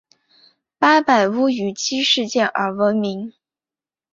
[0.79, 3.31] 八百屋于七事件而闻名。